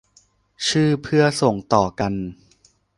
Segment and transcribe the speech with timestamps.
[0.67, 2.13] ชื่อเพื่อส่งต่อกัน